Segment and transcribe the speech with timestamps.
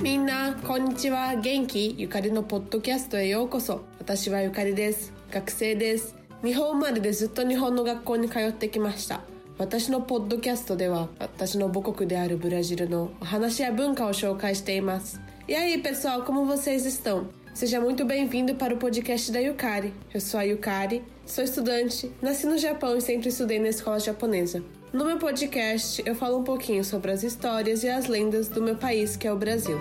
[0.00, 9.20] みんなこんにちは元気ゆかりのポッドキャストへようこそ私はゆかりです学生です日本生まれでずっと日本の学校に通ってきました
[9.58, 17.26] 私のポッドキャストでは私の母国であるブラジルのお話や文化を紹介しています E aí pessoal, como vocês estão?
[17.52, 19.92] Seja muito bem-vindo para o podcast da Yukari.
[20.14, 24.62] Eu sou a Yukari, sou estudante, nasci no Japão e sempre estudei na escola japonesa.
[24.92, 28.76] No meu podcast, eu falo um pouquinho sobre as histórias e as lendas do meu
[28.76, 29.78] país, que é o Brasil.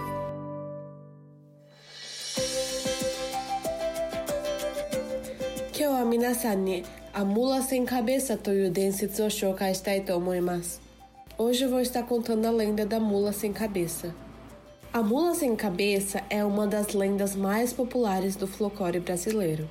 [7.13, 10.79] A mula sem cabeça toyu densetsu o shoukai shitai to omoimasu.
[11.37, 14.15] Hoje eu vou estar contando a lenda da mula sem cabeça.
[14.93, 19.67] A mula sem cabeça é uma das lendas mais populares do folclore brasileiro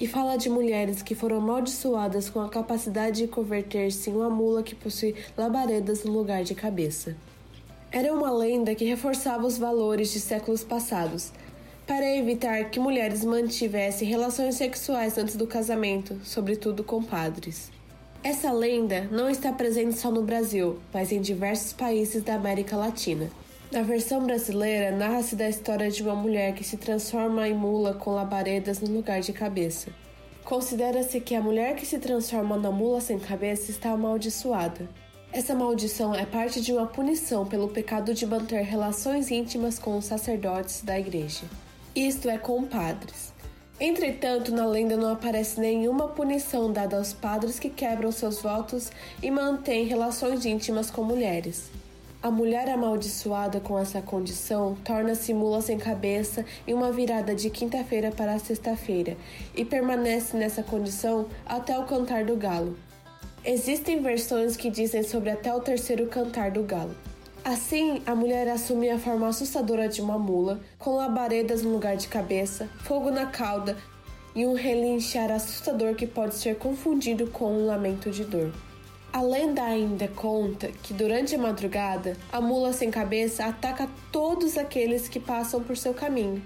[0.00, 4.62] e fala de mulheres que foram amaldiçoadas com a capacidade de converter-se em uma mula
[4.62, 7.14] que possui labaredas no lugar de cabeça.
[7.92, 11.30] Era uma lenda que reforçava os valores de séculos passados,
[11.86, 17.70] para evitar que mulheres mantivessem relações sexuais antes do casamento, sobretudo com padres.
[18.22, 23.28] Essa lenda não está presente só no Brasil, mas em diversos países da América Latina.
[23.70, 28.10] Na versão brasileira, narra-se da história de uma mulher que se transforma em mula com
[28.10, 29.92] labaredas no lugar de cabeça.
[30.44, 34.88] Considera-se que a mulher que se transforma na mula sem cabeça está amaldiçoada.
[35.32, 40.06] Essa maldição é parte de uma punição pelo pecado de manter relações íntimas com os
[40.06, 41.44] sacerdotes da igreja.
[41.94, 43.32] Isto é, com padres.
[43.78, 48.90] Entretanto, na lenda não aparece nenhuma punição dada aos padres que quebram seus votos
[49.22, 51.70] e mantêm relações íntimas com mulheres.
[52.22, 58.10] A mulher amaldiçoada com essa condição torna-se mula sem cabeça em uma virada de quinta-feira
[58.10, 59.16] para sexta-feira
[59.54, 62.76] e permanece nessa condição até o cantar do galo.
[63.42, 66.94] Existem versões que dizem sobre até o terceiro cantar do galo.
[67.42, 72.06] Assim, a mulher assume a forma assustadora de uma mula, com labaredas no lugar de
[72.06, 73.78] cabeça, fogo na cauda
[74.34, 78.52] e um relinchar assustador que pode ser confundido com um lamento de dor.
[79.12, 85.08] A lenda ainda conta que durante a madrugada, a mula sem cabeça ataca todos aqueles
[85.08, 86.40] que passam por seu caminho,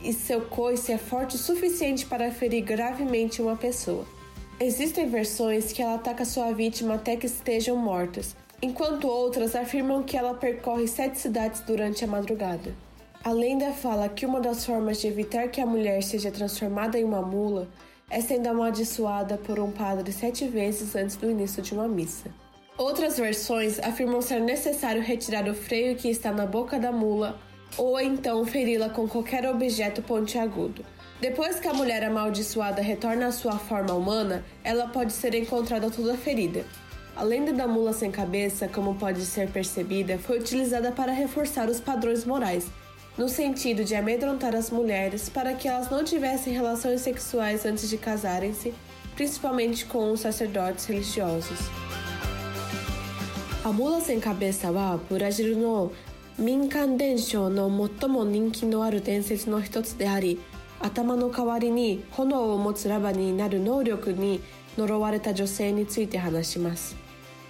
[0.00, 4.06] e seu coice é forte o suficiente para ferir gravemente uma pessoa.
[4.58, 10.16] Existem versões que ela ataca sua vítima até que estejam mortas, enquanto outras afirmam que
[10.16, 12.74] ela percorre sete cidades durante a madrugada.
[13.22, 17.04] A lenda fala que uma das formas de evitar que a mulher seja transformada em
[17.04, 17.68] uma mula
[18.10, 22.30] é sendo amaldiçoada por um padre sete vezes antes do início de uma missa.
[22.78, 27.38] Outras versões afirmam ser necessário retirar o freio que está na boca da mula
[27.76, 30.84] ou então feri-la com qualquer objeto pontiagudo.
[31.20, 36.16] Depois que a mulher amaldiçoada retorna à sua forma humana, ela pode ser encontrada toda
[36.16, 36.64] ferida.
[37.16, 41.80] A lenda da mula sem cabeça, como pode ser percebida, foi utilizada para reforçar os
[41.80, 42.66] padrões morais,
[43.17, 47.97] no sentido de amedrontar as mulheres para que elas não tivessem relações sexuais antes de
[47.97, 48.73] casarem-se,
[49.15, 51.59] principalmente com os sacerdotes religiosos.
[53.63, 55.91] A mula sem cabeça はブラジルの
[56.39, 60.39] 民間伝承の最も人気のある伝説の一つであり
[60.79, 64.41] 頭の代わりに炎を持つラバになる能力に
[64.77, 66.95] 呪われた女性について話します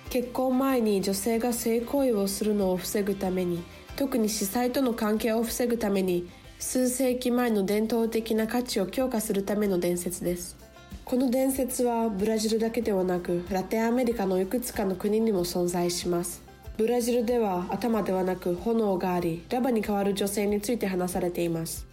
[0.10, 3.64] 結婚前に女性が性行為をするのを防ぐために
[3.97, 10.57] 特に司祭との関係を防ぐために数世紀前の伝統的な価値を強化するための伝説です。
[11.05, 16.43] この伝説はブラジルだけではなくラテンアメリカのいくつかの国にも存在します。
[16.77, 21.87] ブラジルでは頭ではなく炎がありラバに代わる女性について話されています。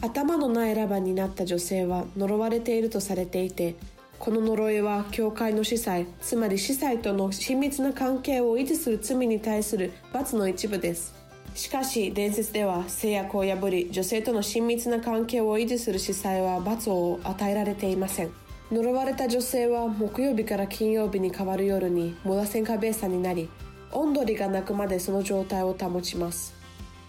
[0.00, 3.76] 頭のないラバになった女性は呪われているとされていて
[4.18, 11.23] この呪いは教会の司祭つまり司祭との親密な関係を維持する罪に対する罰の一部です。
[11.54, 18.32] しかし伝説では制約を破り女性との親密な関係を維持する司祭は罰を与えられていません。
[18.72, 23.48] 呪われた女性は木曜日から金曜日に変わる夜にモラセンカベーサになり
[23.92, 26.54] オンドリが鳴くまでその状態を保ちます。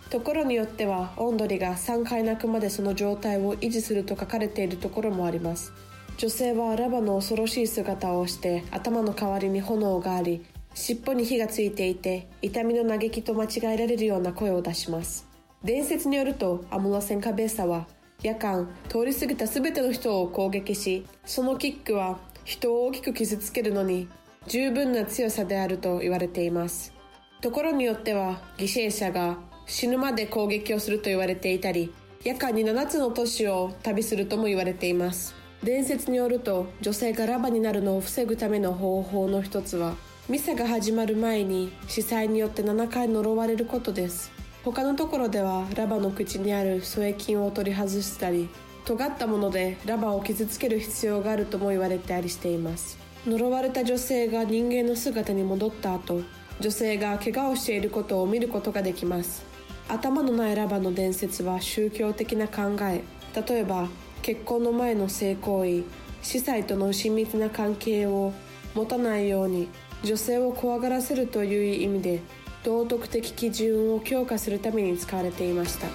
[0.09, 5.73] ところによってはオンドリが3回鳴くまでその状態を維持すると書かれているところもあります。
[6.17, 15.25] 女性はラバの恐ろしい姿をして頭の代わりに炎があり尻尾に火がついていて痛みの嘆きと間違えられるような声を出します。
[15.63, 17.87] 伝説によるとアムラセンカベーサは
[18.21, 24.07] 夜間通り過ぎた全ての人を攻撃しそのキックは人を大きく傷つけるのに
[24.47, 26.93] 十分な強さであると言われています。
[27.41, 31.93] ところによっては犠牲者が死ぬまで攻撃をすると言われていたり
[32.25, 35.35] 夜間に7つの都市を旅するとも言われています。
[35.63, 39.95] 伝説によると女性がラバになるのを防ぐための方法の一つは
[40.27, 44.31] ミサが始まる前に司祭によって7回呪われることです。
[44.63, 48.49] 他のところではラバの口にある添え金を取り外したり
[48.85, 52.97] 尖ったものでラバを傷つける必要があるとも言われたりしています。
[53.27, 56.21] 呪われた女性が人間の姿に戻った後
[56.59, 59.45] 女性が怪我をしていることを見ることができます。
[59.87, 63.03] 頭のないラバの伝説は宗教的な考え。
[63.47, 63.89] 例えば
[64.23, 65.83] 結婚の前の性行為
[66.23, 68.33] 司祭との親密な関係を
[68.73, 69.69] 持たないように
[70.05, 72.21] 女性を怖がらせるという意味で
[72.63, 75.87] 道徳的基準を強化するために使われていました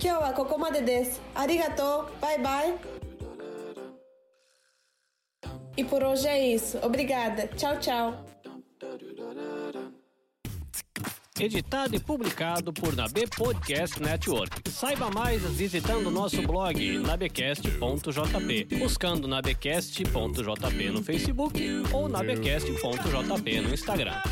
[0.00, 2.74] 今日はここまでですありがとうバイバイ
[5.74, 6.78] E por hoje é isso.
[6.82, 7.48] Obrigada.
[7.56, 8.12] Tchau, tchau.
[11.42, 14.70] Editado e publicado por Nabe Podcast Network.
[14.70, 21.60] Saiba mais visitando nosso blog nabecast.jp, buscando nabecast.jp no Facebook
[21.92, 24.22] ou nabecast.jp no Instagram.